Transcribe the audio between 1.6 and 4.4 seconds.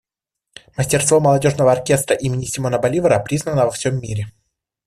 оркестра имени Симона Боливара признано во всем мире.